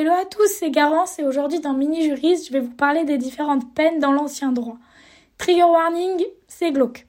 Hello 0.00 0.12
à 0.12 0.24
tous, 0.24 0.46
c'est 0.46 0.70
Garance 0.70 1.18
et 1.18 1.24
aujourd'hui 1.24 1.60
dans 1.60 1.74
Mini 1.74 2.02
Juriste, 2.02 2.46
je 2.46 2.54
vais 2.54 2.60
vous 2.60 2.72
parler 2.72 3.04
des 3.04 3.18
différentes 3.18 3.74
peines 3.74 3.98
dans 3.98 4.12
l'ancien 4.12 4.50
droit. 4.50 4.78
Trigger 5.36 5.64
warning, 5.64 6.24
c'est 6.48 6.72
glauque. 6.72 7.06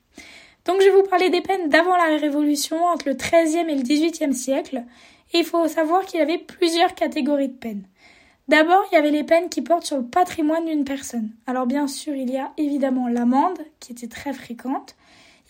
Donc 0.66 0.81
je 0.81 0.88
vais 0.88 1.01
vous 1.01 1.07
parler 1.07 1.29
des 1.29 1.39
peines 1.39 1.69
d'avant 1.69 1.96
la 1.96 2.17
Révolution, 2.17 2.83
entre 2.83 3.07
le 3.07 3.13
XIIIe 3.13 3.69
et 3.69 3.75
le 3.75 3.83
XVIIIe 3.83 4.33
siècle, 4.33 4.83
et 5.31 5.38
il 5.38 5.46
faut 5.46 5.65
savoir 5.69 6.05
qu'il 6.05 6.19
y 6.19 6.21
avait 6.21 6.38
plusieurs 6.38 6.93
catégories 6.93 7.47
de 7.47 7.54
peines. 7.54 7.88
D'abord, 8.49 8.83
il 8.92 8.96
y 8.96 8.97
avait 8.97 9.10
les 9.10 9.23
peines 9.23 9.47
qui 9.47 9.62
portent 9.62 9.85
sur 9.85 9.96
le 9.96 10.08
patrimoine 10.08 10.65
d'une 10.65 10.83
personne. 10.83 11.29
Alors 11.47 11.67
bien 11.67 11.87
sûr, 11.87 12.13
il 12.13 12.29
y 12.29 12.37
a 12.37 12.51
évidemment 12.58 13.08
l'amende, 13.08 13.60
qui 13.79 13.94
était 13.94 14.10
très 14.10 14.33
fréquente. 14.33 14.97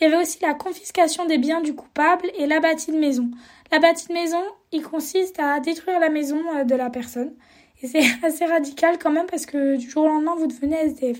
Il 0.02 0.06
y 0.06 0.08
avait 0.08 0.24
aussi 0.24 0.40
la 0.42 0.56
confiscation 0.56 1.28
des 1.28 1.38
biens 1.38 1.62
du 1.62 1.76
coupable 1.76 2.26
et 2.36 2.48
l'abattis 2.48 2.92
de 2.92 2.98
maison. 2.98 3.30
L'abattis 3.72 4.08
de 4.08 4.14
maison, 4.14 4.42
il 4.72 4.82
consiste 4.82 5.40
à 5.40 5.60
détruire 5.60 6.00
la 6.00 6.10
maison 6.10 6.42
euh, 6.56 6.64
de 6.64 6.74
la 6.74 6.90
personne. 6.90 7.36
Et 7.84 7.88
c'est 7.88 8.02
assez 8.24 8.46
radical 8.46 8.98
quand 8.98 9.12
même 9.12 9.28
parce 9.28 9.46
que 9.46 9.76
du 9.76 9.88
jour 9.88 10.06
au 10.06 10.08
lendemain, 10.08 10.34
vous 10.36 10.48
devenez 10.48 10.76
SDF. 10.76 11.20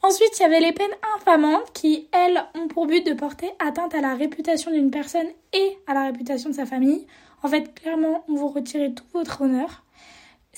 Ensuite, 0.00 0.30
il 0.38 0.42
y 0.42 0.46
avait 0.46 0.60
les 0.60 0.70
peines 0.70 0.86
infamantes 1.16 1.72
qui, 1.72 2.06
elles, 2.12 2.40
ont 2.54 2.68
pour 2.68 2.86
but 2.86 3.04
de 3.04 3.14
porter 3.14 3.50
atteinte 3.58 3.96
à 3.96 4.00
la 4.00 4.14
réputation 4.14 4.70
d'une 4.70 4.92
personne 4.92 5.26
et 5.52 5.76
à 5.88 5.94
la 5.94 6.04
réputation 6.04 6.50
de 6.50 6.54
sa 6.54 6.66
famille. 6.66 7.04
En 7.42 7.48
fait, 7.48 7.74
clairement, 7.74 8.24
on 8.28 8.36
vous 8.36 8.48
retirait 8.48 8.92
tout 8.92 9.04
votre 9.12 9.42
honneur. 9.42 9.82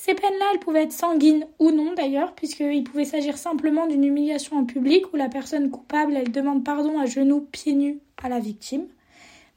Ces 0.03 0.15
peines-là, 0.15 0.47
elles 0.55 0.61
pouvaient 0.61 0.85
être 0.85 0.95
sanguines 0.95 1.45
ou 1.59 1.73
non 1.73 1.93
d'ailleurs, 1.93 2.33
puisqu'il 2.33 2.85
pouvait 2.85 3.05
s'agir 3.05 3.37
simplement 3.37 3.87
d'une 3.87 4.03
humiliation 4.03 4.57
en 4.57 4.65
public 4.65 5.13
où 5.13 5.17
la 5.17 5.29
personne 5.29 5.71
coupable, 5.71 6.17
elle 6.17 6.33
demande 6.33 6.65
pardon 6.65 6.99
à 6.99 7.05
genoux, 7.05 7.47
pieds 7.53 7.75
nus 7.75 7.99
à 8.23 8.31
la 8.31 8.39
victime. 8.39 8.87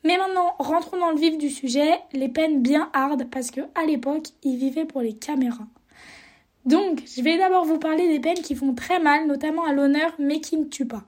Mais 0.04 0.18
maintenant, 0.18 0.54
rentrons 0.60 1.00
dans 1.00 1.12
le 1.12 1.18
vif 1.18 1.38
du 1.38 1.50
sujet, 1.50 1.98
les 2.12 2.28
peines 2.28 2.62
bien 2.62 2.90
hardes, 2.92 3.30
parce 3.32 3.52
que 3.52 3.62
à 3.74 3.86
l'époque, 3.86 4.28
ils 4.44 4.58
vivaient 4.58 4.84
pour 4.84 5.00
les 5.00 5.14
caméras. 5.14 5.68
Donc, 6.66 7.02
je 7.06 7.22
vais 7.22 7.38
d'abord 7.38 7.64
vous 7.64 7.80
parler 7.80 8.10
des 8.10 8.20
peines 8.20 8.42
qui 8.42 8.56
font 8.56 8.76
très 8.76 9.00
mal, 9.00 9.26
notamment 9.28 9.64
à 9.64 9.72
l'honneur, 9.72 10.14
mais 10.20 10.42
qui 10.42 10.58
ne 10.58 10.66
tuent 10.66 10.86
pas. 10.86 11.04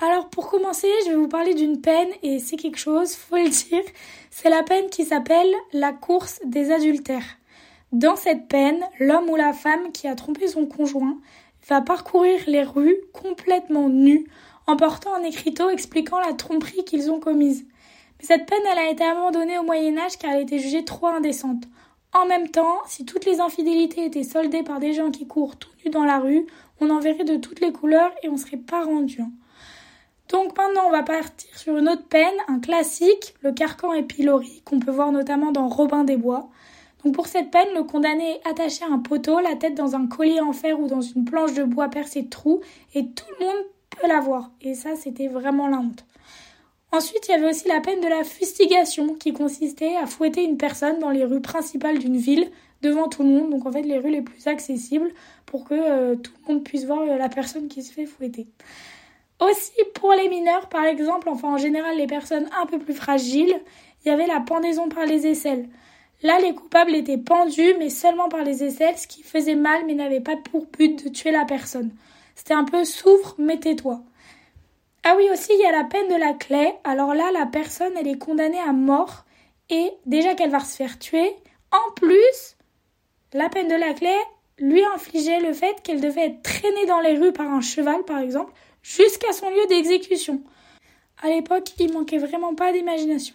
Alors, 0.00 0.30
pour 0.30 0.50
commencer, 0.50 0.88
je 1.04 1.10
vais 1.10 1.16
vous 1.16 1.28
parler 1.28 1.54
d'une 1.54 1.80
peine, 1.80 2.10
et 2.24 2.40
c'est 2.40 2.56
quelque 2.56 2.78
chose, 2.78 3.14
faut 3.14 3.36
le 3.36 3.48
dire, 3.48 3.84
c'est 4.30 4.50
la 4.50 4.64
peine 4.64 4.90
qui 4.90 5.04
s'appelle 5.04 5.54
la 5.72 5.92
course 5.92 6.40
des 6.44 6.72
adultères. 6.72 7.36
Dans 7.92 8.16
cette 8.16 8.48
peine, 8.48 8.82
l'homme 9.00 9.28
ou 9.28 9.36
la 9.36 9.52
femme 9.52 9.92
qui 9.92 10.08
a 10.08 10.14
trompé 10.14 10.48
son 10.48 10.64
conjoint 10.64 11.18
va 11.68 11.82
parcourir 11.82 12.40
les 12.46 12.62
rues 12.62 12.96
complètement 13.12 13.90
nus 13.90 14.26
en 14.66 14.76
portant 14.76 15.14
un 15.14 15.22
écriteau 15.22 15.68
expliquant 15.68 16.18
la 16.18 16.32
tromperie 16.32 16.84
qu'ils 16.84 17.10
ont 17.10 17.20
commise. 17.20 17.66
Mais 18.18 18.24
cette 18.24 18.46
peine, 18.46 18.62
elle 18.70 18.78
a 18.78 18.90
été 18.90 19.04
abandonnée 19.04 19.58
au 19.58 19.62
Moyen 19.62 19.98
Âge 19.98 20.16
car 20.18 20.32
elle 20.32 20.44
était 20.44 20.58
jugée 20.58 20.86
trop 20.86 21.08
indécente. 21.08 21.64
En 22.14 22.24
même 22.24 22.48
temps, 22.48 22.78
si 22.86 23.04
toutes 23.04 23.26
les 23.26 23.40
infidélités 23.40 24.06
étaient 24.06 24.22
soldées 24.22 24.62
par 24.62 24.80
des 24.80 24.94
gens 24.94 25.10
qui 25.10 25.26
courent 25.26 25.56
tout 25.56 25.70
nus 25.84 25.90
dans 25.90 26.04
la 26.04 26.18
rue, 26.18 26.46
on 26.80 26.88
en 26.88 26.98
verrait 26.98 27.24
de 27.24 27.36
toutes 27.36 27.60
les 27.60 27.72
couleurs 27.72 28.12
et 28.22 28.30
on 28.30 28.38
serait 28.38 28.56
pas 28.56 28.84
rendu. 28.84 29.20
Hein. 29.20 29.32
Donc 30.30 30.56
maintenant, 30.56 30.86
on 30.86 30.90
va 30.90 31.02
partir 31.02 31.58
sur 31.58 31.76
une 31.76 31.90
autre 31.90 32.06
peine, 32.08 32.34
un 32.48 32.58
classique, 32.58 33.34
le 33.42 33.52
carcan 33.52 33.92
et 33.92 34.02
pilori, 34.02 34.62
qu'on 34.64 34.80
peut 34.80 34.90
voir 34.90 35.12
notamment 35.12 35.52
dans 35.52 35.68
Robin 35.68 36.04
des 36.04 36.16
Bois. 36.16 36.48
Donc 37.04 37.14
pour 37.14 37.26
cette 37.26 37.50
peine, 37.50 37.68
le 37.74 37.82
condamné 37.82 38.36
est 38.36 38.48
attaché 38.48 38.84
à 38.84 38.92
un 38.92 38.98
poteau, 38.98 39.40
la 39.40 39.56
tête 39.56 39.74
dans 39.74 39.96
un 39.96 40.06
collier 40.06 40.40
en 40.40 40.52
fer 40.52 40.78
ou 40.78 40.86
dans 40.86 41.00
une 41.00 41.24
planche 41.24 41.54
de 41.54 41.64
bois 41.64 41.88
percée 41.88 42.22
de 42.22 42.30
trous, 42.30 42.60
et 42.94 43.06
tout 43.06 43.24
le 43.38 43.46
monde 43.46 43.64
peut 43.90 44.06
la 44.06 44.20
voir. 44.20 44.50
Et 44.60 44.74
ça, 44.74 44.94
c'était 44.94 45.28
vraiment 45.28 45.68
la 45.68 45.78
honte. 45.78 46.04
Ensuite, 46.92 47.26
il 47.28 47.32
y 47.32 47.34
avait 47.34 47.48
aussi 47.48 47.66
la 47.68 47.80
peine 47.80 48.00
de 48.00 48.06
la 48.06 48.22
fustigation, 48.22 49.14
qui 49.14 49.32
consistait 49.32 49.96
à 49.96 50.06
fouetter 50.06 50.44
une 50.44 50.58
personne 50.58 50.98
dans 50.98 51.10
les 51.10 51.24
rues 51.24 51.40
principales 51.40 51.98
d'une 51.98 52.18
ville 52.18 52.50
devant 52.82 53.08
tout 53.08 53.22
le 53.22 53.28
monde, 53.30 53.50
donc 53.50 53.64
en 53.64 53.72
fait 53.72 53.82
les 53.82 53.96
rues 53.96 54.10
les 54.10 54.22
plus 54.22 54.46
accessibles, 54.46 55.10
pour 55.46 55.64
que 55.64 55.74
euh, 55.74 56.16
tout 56.16 56.32
le 56.46 56.52
monde 56.52 56.64
puisse 56.64 56.84
voir 56.84 57.00
euh, 57.02 57.16
la 57.16 57.28
personne 57.28 57.68
qui 57.68 57.82
se 57.82 57.92
fait 57.92 58.06
fouetter. 58.06 58.46
Aussi 59.40 59.72
pour 59.94 60.12
les 60.12 60.28
mineurs, 60.28 60.68
par 60.68 60.84
exemple, 60.84 61.28
enfin 61.28 61.54
en 61.54 61.58
général 61.58 61.96
les 61.96 62.06
personnes 62.06 62.48
un 62.60 62.66
peu 62.66 62.78
plus 62.78 62.94
fragiles, 62.94 63.54
il 64.04 64.08
y 64.08 64.10
avait 64.10 64.26
la 64.26 64.40
pendaison 64.40 64.88
par 64.88 65.06
les 65.06 65.26
aisselles. 65.26 65.68
Là, 66.22 66.38
les 66.40 66.54
coupables 66.54 66.94
étaient 66.94 67.18
pendus, 67.18 67.74
mais 67.78 67.90
seulement 67.90 68.28
par 68.28 68.44
les 68.44 68.62
aisselles, 68.62 68.96
ce 68.96 69.08
qui 69.08 69.22
faisait 69.22 69.56
mal, 69.56 69.84
mais 69.86 69.94
n'avait 69.94 70.20
pas 70.20 70.36
pour 70.36 70.66
but 70.66 71.04
de 71.04 71.08
tuer 71.08 71.32
la 71.32 71.44
personne. 71.44 71.90
C'était 72.36 72.54
un 72.54 72.64
peu 72.64 72.84
souffre, 72.84 73.34
mais 73.38 73.58
tais-toi. 73.58 74.00
Ah 75.04 75.14
oui, 75.16 75.28
aussi, 75.32 75.50
il 75.52 75.60
y 75.60 75.66
a 75.66 75.72
la 75.72 75.84
peine 75.84 76.08
de 76.08 76.14
la 76.14 76.32
clé. 76.32 76.72
Alors 76.84 77.14
là, 77.14 77.32
la 77.32 77.46
personne, 77.46 77.92
elle 77.98 78.06
est 78.06 78.18
condamnée 78.18 78.60
à 78.60 78.72
mort. 78.72 79.24
Et 79.68 79.90
déjà 80.06 80.34
qu'elle 80.34 80.50
va 80.50 80.60
se 80.60 80.76
faire 80.76 80.98
tuer, 80.98 81.34
en 81.72 81.92
plus, 81.96 82.56
la 83.32 83.48
peine 83.48 83.68
de 83.68 83.74
la 83.74 83.92
clé 83.92 84.14
lui 84.58 84.84
infligeait 84.94 85.40
le 85.40 85.52
fait 85.52 85.82
qu'elle 85.82 86.00
devait 86.00 86.26
être 86.26 86.42
traînée 86.42 86.86
dans 86.86 87.00
les 87.00 87.16
rues 87.16 87.32
par 87.32 87.50
un 87.50 87.60
cheval, 87.60 88.04
par 88.04 88.20
exemple, 88.20 88.52
jusqu'à 88.82 89.32
son 89.32 89.50
lieu 89.50 89.66
d'exécution. 89.68 90.40
À 91.22 91.28
l'époque, 91.28 91.70
il 91.80 91.92
manquait 91.92 92.18
vraiment 92.18 92.54
pas 92.54 92.72
d'imagination. 92.72 93.34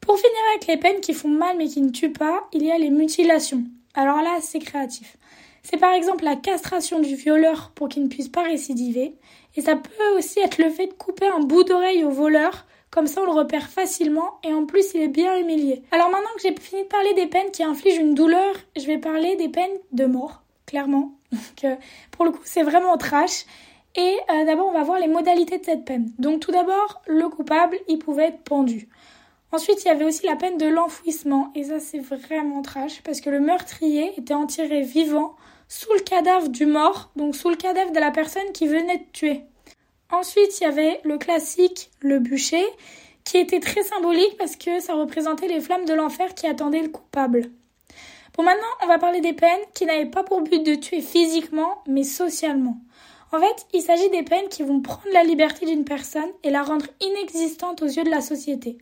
Pour 0.00 0.16
finir 0.16 0.38
avec 0.52 0.66
les 0.66 0.76
peines 0.76 1.00
qui 1.00 1.14
font 1.14 1.28
mal 1.28 1.56
mais 1.56 1.68
qui 1.68 1.80
ne 1.80 1.90
tuent 1.90 2.12
pas, 2.12 2.48
il 2.52 2.64
y 2.64 2.72
a 2.72 2.78
les 2.78 2.90
mutilations. 2.90 3.64
Alors 3.94 4.22
là, 4.22 4.38
c'est 4.40 4.58
créatif. 4.58 5.16
C'est 5.62 5.76
par 5.76 5.92
exemple 5.92 6.24
la 6.24 6.36
castration 6.36 7.00
du 7.00 7.14
violeur 7.14 7.72
pour 7.74 7.88
qu'il 7.88 8.02
ne 8.02 8.08
puisse 8.08 8.28
pas 8.28 8.42
récidiver. 8.42 9.14
Et 9.56 9.60
ça 9.60 9.76
peut 9.76 10.16
aussi 10.16 10.40
être 10.40 10.58
le 10.58 10.70
fait 10.70 10.86
de 10.86 10.92
couper 10.92 11.26
un 11.26 11.40
bout 11.40 11.64
d'oreille 11.64 12.04
au 12.04 12.10
voleur, 12.10 12.66
comme 12.90 13.06
ça 13.06 13.22
on 13.22 13.24
le 13.24 13.32
repère 13.32 13.68
facilement 13.68 14.38
et 14.42 14.52
en 14.52 14.64
plus 14.64 14.94
il 14.94 15.02
est 15.02 15.08
bien 15.08 15.36
humilié. 15.36 15.82
Alors 15.92 16.08
maintenant 16.10 16.30
que 16.36 16.42
j'ai 16.42 16.54
fini 16.54 16.82
de 16.82 16.88
parler 16.88 17.14
des 17.14 17.26
peines 17.26 17.50
qui 17.52 17.62
infligent 17.62 18.00
une 18.00 18.14
douleur, 18.14 18.54
je 18.76 18.86
vais 18.86 18.98
parler 18.98 19.36
des 19.36 19.48
peines 19.48 19.78
de 19.92 20.06
mort, 20.06 20.42
clairement. 20.66 21.12
Donc 21.32 21.78
pour 22.10 22.24
le 22.24 22.30
coup 22.30 22.42
c'est 22.44 22.62
vraiment 22.62 22.96
trash. 22.96 23.44
Et 23.96 24.16
euh, 24.30 24.44
d'abord 24.44 24.68
on 24.68 24.72
va 24.72 24.84
voir 24.84 25.00
les 25.00 25.08
modalités 25.08 25.58
de 25.58 25.64
cette 25.64 25.84
peine. 25.84 26.12
Donc 26.18 26.40
tout 26.40 26.52
d'abord, 26.52 27.02
le 27.06 27.28
coupable, 27.28 27.76
il 27.88 27.98
pouvait 27.98 28.28
être 28.28 28.42
pendu. 28.42 28.88
Ensuite, 29.52 29.84
il 29.84 29.88
y 29.88 29.90
avait 29.90 30.04
aussi 30.04 30.26
la 30.26 30.36
peine 30.36 30.58
de 30.58 30.66
l'enfouissement, 30.66 31.50
et 31.54 31.64
ça 31.64 31.80
c'est 31.80 31.98
vraiment 31.98 32.62
trash, 32.62 33.02
parce 33.02 33.20
que 33.20 33.30
le 33.30 33.40
meurtrier 33.40 34.12
était 34.16 34.34
enterré 34.34 34.82
vivant 34.82 35.34
sous 35.68 35.92
le 35.92 36.00
cadavre 36.00 36.48
du 36.48 36.66
mort, 36.66 37.10
donc 37.16 37.34
sous 37.34 37.48
le 37.48 37.56
cadavre 37.56 37.92
de 37.92 38.00
la 38.00 38.10
personne 38.10 38.52
qui 38.52 38.66
venait 38.66 38.98
de 38.98 39.12
tuer. 39.12 39.42
Ensuite, 40.12 40.60
il 40.60 40.64
y 40.64 40.66
avait 40.66 41.00
le 41.04 41.18
classique, 41.18 41.90
le 42.00 42.18
bûcher, 42.18 42.64
qui 43.24 43.38
était 43.38 43.60
très 43.60 43.82
symbolique 43.82 44.36
parce 44.38 44.56
que 44.56 44.80
ça 44.80 44.94
représentait 44.94 45.46
les 45.46 45.60
flammes 45.60 45.84
de 45.84 45.94
l'enfer 45.94 46.34
qui 46.34 46.46
attendaient 46.46 46.82
le 46.82 46.88
coupable. 46.88 47.50
Bon, 48.36 48.42
maintenant, 48.42 48.62
on 48.82 48.86
va 48.86 48.98
parler 48.98 49.20
des 49.20 49.32
peines 49.32 49.60
qui 49.74 49.86
n'avaient 49.86 50.06
pas 50.06 50.24
pour 50.24 50.40
but 50.40 50.64
de 50.64 50.74
tuer 50.74 51.00
physiquement, 51.00 51.82
mais 51.86 52.04
socialement. 52.04 52.78
En 53.32 53.38
fait, 53.38 53.66
il 53.72 53.82
s'agit 53.82 54.10
des 54.10 54.24
peines 54.24 54.48
qui 54.48 54.64
vont 54.64 54.80
prendre 54.80 55.12
la 55.12 55.22
liberté 55.22 55.66
d'une 55.66 55.84
personne 55.84 56.30
et 56.42 56.50
la 56.50 56.62
rendre 56.62 56.86
inexistante 57.00 57.82
aux 57.82 57.86
yeux 57.86 58.02
de 58.02 58.10
la 58.10 58.20
société. 58.20 58.78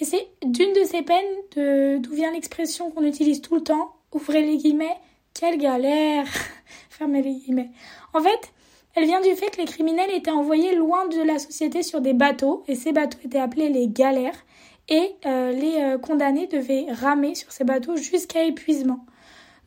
Et 0.00 0.04
c'est 0.04 0.28
d'une 0.42 0.72
de 0.72 0.84
ces 0.84 1.02
peines 1.02 2.00
d'où 2.00 2.14
vient 2.14 2.32
l'expression 2.32 2.90
qu'on 2.90 3.04
utilise 3.04 3.42
tout 3.42 3.54
le 3.54 3.62
temps, 3.62 3.92
ouvrez 4.12 4.42
les 4.42 4.56
guillemets, 4.56 4.96
quelle 5.34 5.58
galère, 5.58 6.26
fermez 6.88 7.22
les 7.22 7.34
guillemets. 7.34 7.70
En 8.14 8.20
fait, 8.20 8.52
elle 8.94 9.04
vient 9.04 9.20
du 9.20 9.34
fait 9.36 9.50
que 9.50 9.58
les 9.58 9.66
criminels 9.66 10.10
étaient 10.10 10.30
envoyés 10.30 10.74
loin 10.74 11.06
de 11.08 11.22
la 11.22 11.38
société 11.38 11.82
sur 11.82 12.00
des 12.00 12.14
bateaux, 12.14 12.64
et 12.66 12.74
ces 12.74 12.92
bateaux 12.92 13.18
étaient 13.24 13.38
appelés 13.38 13.68
les 13.68 13.88
galères, 13.88 14.44
et 14.88 15.14
euh, 15.26 15.52
les 15.52 15.76
euh, 15.76 15.98
condamnés 15.98 16.46
devaient 16.46 16.86
ramer 16.90 17.34
sur 17.34 17.52
ces 17.52 17.64
bateaux 17.64 17.96
jusqu'à 17.96 18.42
épuisement. 18.42 19.04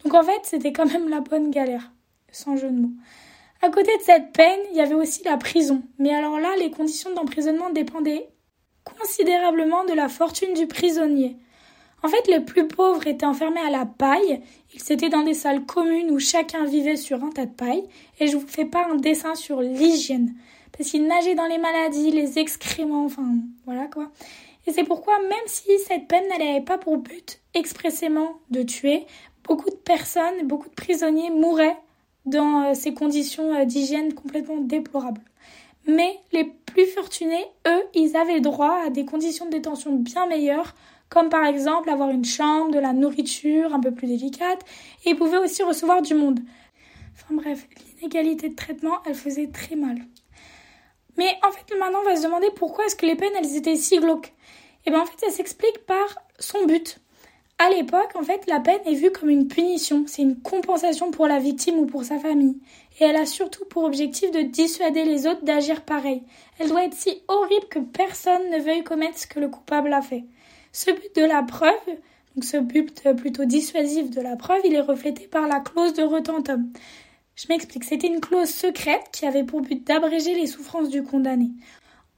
Donc 0.04 0.16
en 0.16 0.24
fait, 0.24 0.42
c'était 0.44 0.74
quand 0.74 0.92
même 0.92 1.10
la 1.10 1.22
bonne 1.22 1.52
galère, 1.52 1.92
sans 2.32 2.58
jeu 2.58 2.70
de 2.70 2.80
mots. 2.80 2.92
À 3.62 3.70
côté 3.70 3.96
de 3.98 4.02
cette 4.04 4.34
peine, 4.34 4.60
il 4.72 4.78
y 4.78 4.82
avait 4.82 4.96
aussi 4.96 5.24
la 5.24 5.38
prison. 5.38 5.84
Mais 5.98 6.14
alors 6.14 6.40
là, 6.40 6.50
les 6.60 6.72
conditions 6.72 7.14
d'emprisonnement 7.14 7.70
dépendaient 7.70 8.28
considérablement 8.84 9.86
de 9.86 9.94
la 9.94 10.10
fortune 10.10 10.54
du 10.54 10.68
prisonnier. 10.68 11.38
En 12.04 12.10
fait, 12.10 12.28
les 12.28 12.42
plus 12.42 12.68
pauvres 12.68 13.08
étaient 13.08 13.26
enfermés 13.26 13.62
à 13.62 13.70
la 13.70 13.86
paille. 13.86 14.42
Ils 14.74 14.92
étaient 14.92 15.10
dans 15.10 15.24
des 15.24 15.34
salles 15.34 15.66
communes 15.66 16.12
où 16.12 16.20
chacun 16.20 16.66
vivait 16.66 16.98
sur 16.98 17.24
un 17.24 17.30
tas 17.30 17.46
de 17.46 17.54
paille. 17.54 17.84
Et 18.20 18.28
je 18.28 18.36
vous 18.36 18.48
fais 18.48 18.66
pas 18.66 18.86
un 18.92 18.96
dessin 18.96 19.36
sur 19.36 19.62
l'hygiène. 19.62 20.36
Parce 20.78 20.90
qu'ils 20.90 21.08
nageaient 21.08 21.36
dans 21.36 21.46
les 21.46 21.60
maladies, 21.60 22.12
les 22.12 22.40
excréments, 22.40 23.06
enfin, 23.06 23.36
voilà 23.66 23.88
quoi. 23.88 24.12
Et 24.66 24.72
c'est 24.72 24.84
pourquoi, 24.84 25.20
même 25.20 25.48
si 25.48 25.70
cette 25.88 26.08
peine 26.08 26.28
n'avait 26.30 26.62
pas 26.62 26.78
pour 26.78 26.98
but 26.98 27.40
expressément 27.54 28.40
de 28.50 28.64
tuer, 28.64 29.06
beaucoup 29.44 29.70
de 29.70 29.76
personnes, 29.76 30.46
beaucoup 30.46 30.70
de 30.70 30.74
prisonniers 30.74 31.30
mouraient 31.30 31.78
dans 32.26 32.64
euh, 32.64 32.74
ces 32.74 32.94
conditions 32.94 33.54
euh, 33.54 33.66
d'hygiène 33.66 34.14
complètement 34.14 34.58
déplorables. 34.58 35.22
Mais 35.86 36.20
les 36.32 36.46
plus 36.46 36.86
fortunés, 36.88 37.46
eux, 37.68 37.84
ils 37.94 38.16
avaient 38.16 38.40
droit 38.40 38.80
à 38.86 38.90
des 38.90 39.06
conditions 39.06 39.46
de 39.46 39.52
détention 39.52 39.94
bien 39.94 40.26
meilleures, 40.26 40.74
comme 41.10 41.30
par 41.30 41.46
exemple 41.46 41.90
avoir 41.90 42.10
une 42.10 42.26
chambre, 42.26 42.72
de 42.72 42.80
la 42.80 42.94
nourriture 42.94 43.74
un 43.74 43.80
peu 43.80 43.92
plus 43.92 44.08
délicate, 44.08 44.62
et 45.06 45.12
ils 45.12 45.16
pouvaient 45.16 45.38
aussi 45.38 45.62
recevoir 45.64 46.02
du 46.02 46.16
monde. 46.16 46.40
Enfin 47.16 47.36
bref, 47.36 47.68
l'inégalité 47.96 48.50
de 48.50 48.56
traitement, 48.56 49.00
elle 49.06 49.16
faisait 49.16 49.48
très 49.48 49.76
mal. 49.76 49.98
Mais 51.18 51.38
en 51.48 51.52
fait, 51.52 51.78
maintenant, 51.78 52.00
on 52.02 52.10
va 52.10 52.16
se 52.16 52.24
demander 52.24 52.48
pourquoi 52.56 52.86
est-ce 52.86 52.96
que 52.96 53.06
les 53.06 53.16
peines, 53.16 53.34
elles 53.38 53.56
étaient 53.56 53.76
si 53.76 54.00
glauques? 54.00 54.34
Et 54.86 54.90
eh 54.90 54.92
bien 54.92 55.02
en 55.02 55.06
fait, 55.06 55.20
ça 55.26 55.32
s'explique 55.32 55.86
par 55.86 56.18
son 56.40 56.66
but. 56.66 57.00
À 57.66 57.70
l'époque, 57.70 58.12
en 58.16 58.24
fait, 58.24 58.46
la 58.48 58.60
peine 58.60 58.82
est 58.86 58.94
vue 58.94 59.10
comme 59.10 59.30
une 59.30 59.48
punition, 59.48 60.04
c'est 60.06 60.22
une 60.22 60.36
compensation 60.42 61.12
pour 61.12 61.28
la 61.28 61.40
victime 61.40 61.78
ou 61.80 61.86
pour 61.86 62.04
sa 62.04 62.20
famille. 62.20 62.58
Et 63.00 63.06
elle 63.06 63.16
a 63.16 63.26
surtout 63.26 63.64
pour 63.64 63.86
objectif 63.86 64.32
de 64.32 64.42
dissuader 64.42 65.06
les 65.06 65.28
autres 65.28 65.46
d'agir 65.46 65.80
pareil. 65.84 66.24
Elle 66.60 66.68
doit 66.68 66.84
être 66.84 66.94
si 66.94 67.22
horrible 67.30 67.68
que 67.70 67.80
personne 67.80 68.50
ne 68.52 68.60
veuille 68.60 68.84
commettre 68.84 69.18
ce 69.18 69.28
que 69.28 69.40
le 69.40 69.48
coupable 69.48 69.94
a 69.94 70.02
fait. 70.02 70.26
Ce 70.74 70.92
but 70.92 71.16
de 71.16 71.22
la 71.22 71.42
preuve, 71.42 71.72
donc 72.36 72.44
ce 72.44 72.58
but 72.58 73.02
plutôt 73.16 73.46
dissuasif 73.46 74.10
de 74.10 74.20
la 74.20 74.36
preuve, 74.36 74.60
il 74.66 74.74
est 74.74 74.82
reflété 74.82 75.28
par 75.28 75.48
la 75.48 75.62
clause 75.62 75.94
de 75.94 76.04
retentum. 76.04 76.70
Je 77.38 77.46
m'explique, 77.48 77.86
c'était 77.86 78.08
une 78.08 78.20
clause 78.20 78.50
secrète 78.50 79.08
qui 79.14 79.26
avait 79.26 79.46
pour 79.46 79.62
but 79.62 79.88
d'abréger 79.88 80.34
les 80.34 80.48
souffrances 80.48 80.90
du 80.90 81.02
condamné. 81.02 81.52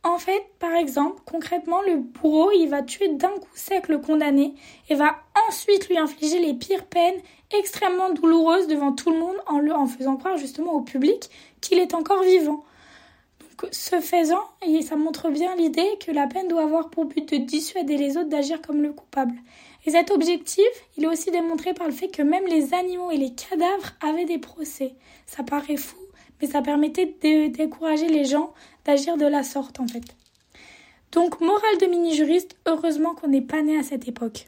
En 0.05 0.19
fait, 0.19 0.45
par 0.59 0.75
exemple, 0.75 1.19
concrètement, 1.25 1.81
le 1.81 1.95
bourreau, 1.95 2.51
il 2.51 2.67
va 2.67 2.83
tuer 2.83 3.07
d'un 3.07 3.31
coup 3.31 3.49
sec 3.55 3.87
le 3.87 3.97
condamné 3.97 4.53
et 4.87 4.93
va 4.93 5.15
ensuite 5.47 5.89
lui 5.89 5.97
infliger 5.97 6.37
les 6.37 6.53
pires 6.53 6.85
peines 6.85 7.19
extrêmement 7.57 8.13
douloureuses 8.13 8.67
devant 8.67 8.91
tout 8.91 9.09
le 9.09 9.17
monde 9.17 9.35
en, 9.47 9.57
le, 9.57 9.73
faisant 9.87 10.15
croire 10.15 10.37
justement 10.37 10.73
au 10.73 10.81
public 10.81 11.31
qu'il 11.59 11.79
est 11.79 11.95
encore 11.95 12.21
vivant. 12.21 12.63
Donc, 13.39 13.67
ce 13.71 13.99
faisant, 13.99 14.43
ça 14.87 14.95
montre 14.95 15.31
bien 15.31 15.55
l'idée 15.55 15.97
que 16.05 16.11
la 16.11 16.27
peine 16.27 16.49
doit 16.49 16.63
avoir 16.65 16.91
pour 16.91 17.05
but 17.05 17.27
de 17.27 17.37
dissuader 17.37 17.97
les 17.97 18.15
autres 18.15 18.29
d'agir 18.29 18.61
comme 18.61 18.83
le 18.83 18.93
coupable. 18.93 19.33
Et 19.87 19.91
cet 19.91 20.11
objectif, 20.11 20.67
il 20.97 21.05
est 21.05 21.07
aussi 21.07 21.31
démontré 21.31 21.73
par 21.73 21.87
le 21.87 21.93
fait 21.93 22.09
que 22.09 22.21
même 22.21 22.45
les 22.45 22.75
animaux 22.75 23.09
et 23.09 23.17
les 23.17 23.33
cadavres 23.33 23.93
avaient 24.01 24.25
des 24.25 24.37
procès. 24.37 24.93
Ça 25.25 25.41
paraît 25.41 25.77
fou, 25.77 25.97
mais 26.41 26.47
ça 26.47 26.61
permettait 26.61 27.05
de 27.05 27.47
décourager 27.47 28.07
les 28.07 28.25
gens 28.25 28.53
d'agir 28.85 29.17
de 29.17 29.25
la 29.25 29.43
sorte 29.43 29.79
en 29.79 29.87
fait. 29.87 30.03
Donc, 31.11 31.39
morale 31.39 31.77
de 31.79 31.85
mini-juriste, 31.85 32.57
heureusement 32.65 33.15
qu'on 33.15 33.29
n'est 33.29 33.41
pas 33.41 33.61
né 33.61 33.77
à 33.77 33.83
cette 33.83 34.07
époque. 34.07 34.47